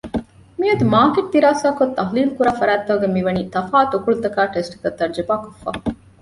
[0.59, 5.69] މިއަދު މާރކެޓް ދިރާސާކޮށް ތަޙްލީލުކުރާ ފަރާތްތަކުން މިވަނީ ތަފާތު އުކުޅުތަކާއި ޓެސްޓްތައް ތަޖުރިބާކޮށްފަ